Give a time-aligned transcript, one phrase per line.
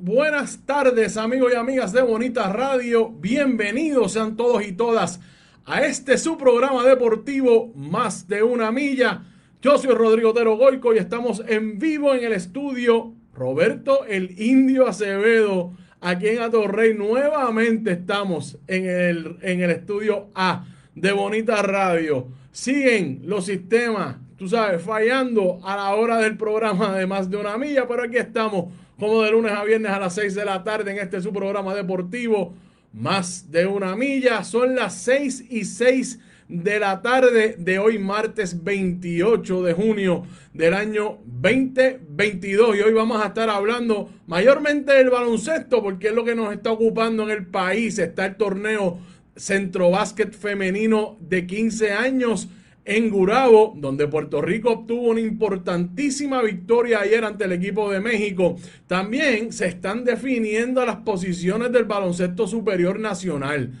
[0.00, 3.08] Buenas tardes amigos y amigas de Bonita Radio.
[3.08, 5.18] Bienvenidos sean todos y todas
[5.66, 9.24] a este su programa deportivo Más de una milla.
[9.60, 14.86] Yo soy Rodrigo Tero Goico y estamos en vivo en el estudio Roberto el Indio
[14.86, 15.72] Acevedo.
[16.00, 22.28] Aquí en Atorrey nuevamente estamos en el, en el estudio A de Bonita Radio.
[22.52, 27.58] Siguen los sistemas, tú sabes, fallando a la hora del programa de más de una
[27.58, 28.66] milla, pero aquí estamos
[28.98, 31.74] como de lunes a viernes a las 6 de la tarde en este su programa
[31.74, 32.54] deportivo,
[32.92, 34.42] más de una milla.
[34.42, 40.74] Son las 6 y 6 de la tarde de hoy, martes 28 de junio del
[40.74, 42.76] año 2022.
[42.76, 46.72] Y hoy vamos a estar hablando mayormente del baloncesto, porque es lo que nos está
[46.72, 47.98] ocupando en el país.
[48.00, 48.98] Está el torneo
[49.36, 52.48] Centro Básquet Femenino de 15 años
[52.88, 58.56] en Gurabo, donde Puerto Rico obtuvo una importantísima victoria ayer ante el equipo de México.
[58.86, 63.72] También se están definiendo las posiciones del baloncesto superior nacional.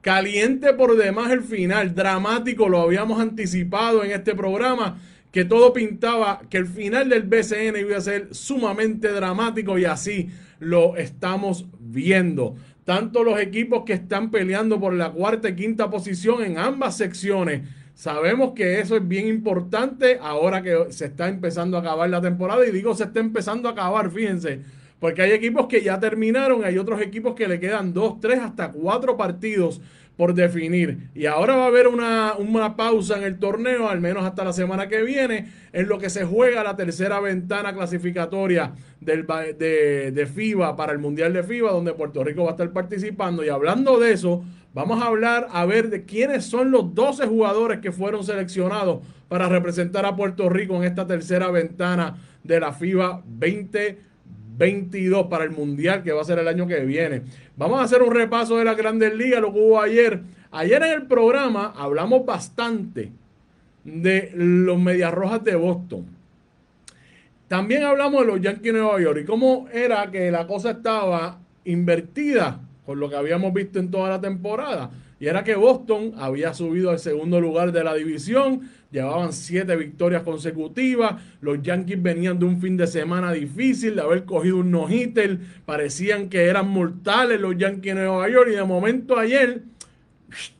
[0.00, 5.00] Caliente por demás el final, dramático, lo habíamos anticipado en este programa,
[5.30, 10.28] que todo pintaba que el final del BCN iba a ser sumamente dramático y así
[10.58, 12.56] lo estamos viendo
[12.86, 17.62] tanto los equipos que están peleando por la cuarta y quinta posición en ambas secciones.
[17.96, 22.66] Sabemos que eso es bien importante ahora que se está empezando a acabar la temporada
[22.66, 24.60] y digo se está empezando a acabar, fíjense,
[25.00, 28.70] porque hay equipos que ya terminaron, hay otros equipos que le quedan dos, tres, hasta
[28.70, 29.80] cuatro partidos
[30.14, 31.08] por definir.
[31.14, 34.88] Y ahora va a haber una, pausa en el torneo, al menos hasta la semana
[34.88, 39.26] que viene, en lo que se juega la tercera ventana clasificatoria del,
[39.58, 43.42] de, de FIBA para el Mundial de FIBA, donde Puerto Rico va a estar participando.
[43.42, 44.44] Y hablando de eso,
[44.76, 49.48] vamos a hablar a ver de quiénes son los 12 jugadores que fueron seleccionados para
[49.48, 53.98] representar a Puerto Rico en esta tercera ventana de la FIBA 20
[54.58, 57.22] 22 para el Mundial que va a ser el año que viene.
[57.56, 60.20] Vamos a hacer un repaso de la Grandes Ligas, lo que hubo ayer.
[60.50, 63.10] Ayer en el programa hablamos bastante
[63.82, 66.04] de los Medias Rojas de Boston.
[67.48, 71.38] También hablamos de los Yankees de Nueva York y cómo era que la cosa estaba
[71.64, 74.90] invertida con lo que habíamos visto en toda la temporada.
[75.18, 80.22] Y era que Boston había subido al segundo lugar de la división, llevaban siete victorias
[80.22, 85.38] consecutivas, los Yankees venían de un fin de semana difícil, de haber cogido un no-hitter,
[85.64, 89.62] parecían que eran mortales los Yankees de Nueva York y de momento ayer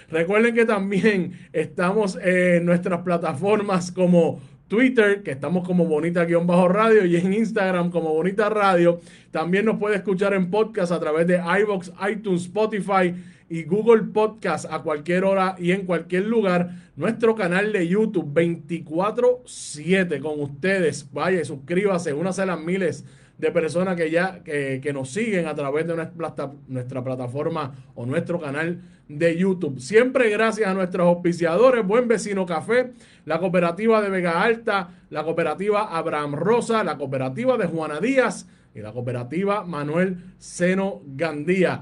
[0.09, 7.33] Recuerden que también estamos en nuestras plataformas como Twitter, que estamos como Bonita-Radio y en
[7.33, 8.99] Instagram como Bonita Radio.
[9.31, 13.13] También nos puede escuchar en podcast a través de iBox, iTunes, Spotify
[13.49, 16.71] y Google Podcast a cualquier hora y en cualquier lugar.
[16.97, 21.07] Nuestro canal de YouTube 24-7 con ustedes.
[21.13, 23.05] Vaya, suscríbase, únase a las miles
[23.37, 28.39] de personas que ya que, nos siguen a través de nuestra, nuestra plataforma o nuestro
[28.39, 29.79] canal de YouTube.
[29.79, 32.93] Siempre gracias a nuestros auspiciadores, Buen Vecino Café,
[33.25, 38.79] la cooperativa de Vega Alta, la cooperativa Abraham Rosa, la cooperativa de Juana Díaz y
[38.79, 41.81] la cooperativa Manuel Seno Gandía.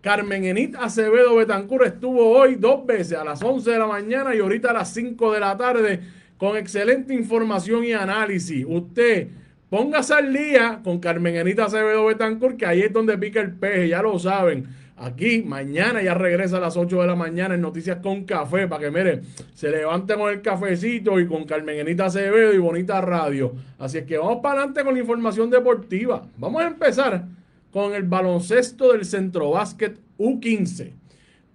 [0.00, 4.40] Carmen Enit Acevedo Betancur estuvo hoy dos veces a las 11 de la mañana y
[4.40, 6.00] ahorita a las 5 de la tarde
[6.36, 8.66] con excelente información y análisis.
[8.68, 9.28] Usted
[9.70, 13.88] póngase al día con Carmen Enit Acevedo Betancur, que ahí es donde pica el peje,
[13.88, 14.66] ya lo saben.
[14.96, 18.84] Aquí mañana ya regresa a las 8 de la mañana en Noticias con Café para
[18.84, 19.22] que mire,
[19.52, 23.54] se levante con el cafecito y con Carmen Enita Acevedo y Bonita Radio.
[23.78, 26.22] Así es que vamos para adelante con la información deportiva.
[26.38, 27.26] Vamos a empezar
[27.72, 30.92] con el baloncesto del Centro Básquet U15.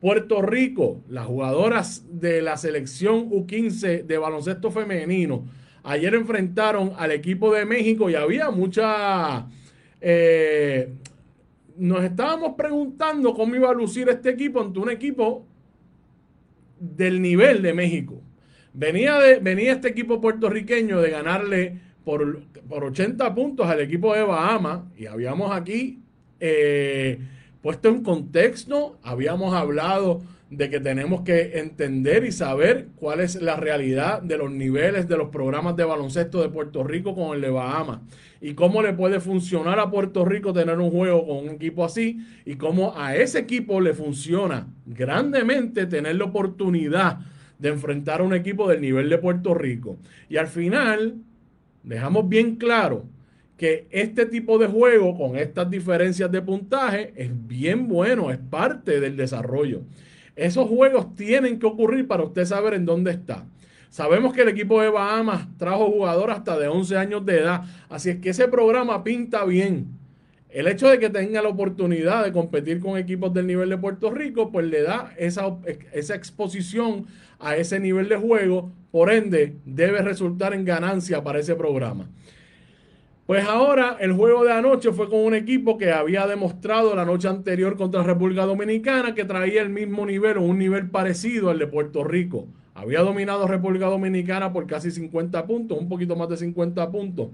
[0.02, 5.46] Puerto Rico, las jugadoras de la selección U15 de baloncesto femenino,
[5.84, 9.48] ayer enfrentaron al equipo de México y había mucha...
[10.02, 10.94] Eh,
[11.78, 15.46] nos estábamos preguntando cómo iba a lucir este equipo ante un equipo
[16.80, 18.22] del nivel de México.
[18.74, 24.24] Venía, de, venía este equipo puertorriqueño de ganarle por, por 80 puntos al equipo de
[24.24, 26.00] Bahamas y habíamos aquí
[26.40, 27.20] eh,
[27.62, 33.56] puesto en contexto, habíamos hablado de que tenemos que entender y saber cuál es la
[33.56, 37.50] realidad de los niveles de los programas de baloncesto de Puerto Rico con el de
[37.52, 38.00] Bahamas
[38.42, 42.20] y cómo le puede funcionar a Puerto Rico tener un juego con un equipo así
[42.46, 47.20] y cómo a ese equipo le funciona grandemente tener la oportunidad
[47.60, 49.98] de enfrentar a un equipo del nivel de Puerto Rico.
[50.30, 51.16] Y al final
[51.84, 53.06] dejamos bien claro
[53.58, 59.02] que este tipo de juego con estas diferencias de puntaje es bien bueno, es parte
[59.02, 59.82] del desarrollo.
[60.40, 63.46] Esos juegos tienen que ocurrir para usted saber en dónde está.
[63.90, 68.12] Sabemos que el equipo de Bahamas trajo jugadores hasta de 11 años de edad, así
[68.12, 69.88] es que ese programa pinta bien.
[70.50, 74.12] El hecho de que tenga la oportunidad de competir con equipos del nivel de Puerto
[74.12, 75.58] Rico, pues le da esa,
[75.92, 77.06] esa exposición
[77.40, 82.10] a ese nivel de juego, por ende debe resultar en ganancia para ese programa.
[83.30, 87.28] Pues ahora el juego de anoche fue con un equipo que había demostrado la noche
[87.28, 91.68] anterior contra República Dominicana que traía el mismo nivel o un nivel parecido al de
[91.68, 92.48] Puerto Rico.
[92.74, 97.28] Había dominado República Dominicana por casi 50 puntos, un poquito más de 50 puntos.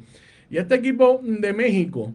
[0.50, 2.12] Y este equipo de México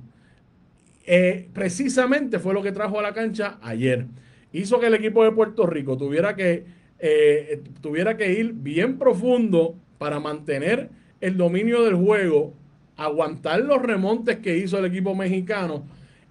[1.07, 4.05] eh, precisamente fue lo que trajo a la cancha ayer.
[4.53, 6.67] Hizo que el equipo de Puerto Rico tuviera que,
[6.99, 10.91] eh, tuviera que ir bien profundo para mantener
[11.23, 12.60] el dominio del juego
[13.01, 15.85] aguantar los remontes que hizo el equipo mexicano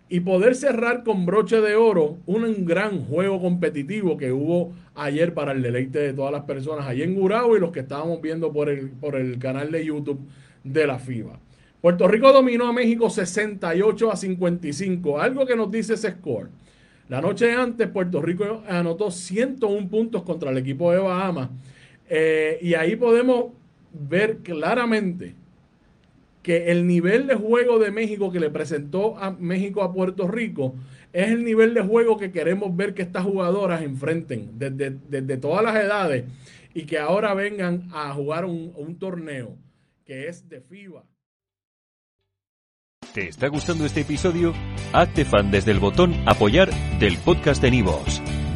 [0.08, 5.52] y poder cerrar con broche de oro un gran juego competitivo que hubo ayer para
[5.52, 8.70] el deleite de todas las personas allí en Gurao y los que estábamos viendo por
[8.70, 10.20] el, por el canal de YouTube
[10.64, 11.40] de la FIBA.
[11.82, 16.50] Puerto Rico dominó a México 68 a 55, algo que nos dice ese score.
[17.08, 21.50] La noche antes Puerto Rico anotó 101 puntos contra el equipo de Bahamas
[22.08, 23.54] eh, y ahí podemos
[23.92, 25.39] ver claramente
[26.42, 30.76] que el nivel de juego de México que le presentó a México a Puerto Rico
[31.12, 35.76] es el nivel de juego que queremos ver que estas jugadoras enfrenten desde, todas las
[35.76, 36.26] edades
[36.74, 39.58] y que ahora vengan a jugar un, un torneo
[40.06, 41.04] que es de FIBA.
[43.14, 44.54] ¿Te está gustando este episodio?
[44.94, 46.70] Hazte fan desde el botón apoyar
[47.00, 48.22] del podcast de Nivos.